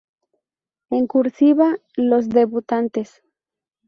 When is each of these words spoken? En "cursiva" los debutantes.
En 0.89 1.05
"cursiva" 1.05 1.75
los 1.95 2.27
debutantes. 2.27 3.21